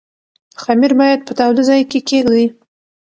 خمیر 0.63 0.91
باید 0.99 1.19
په 1.27 1.33
تاوده 1.39 1.63
ځای 1.69 1.81
کې 1.91 1.99
کېږدئ. 2.09 2.45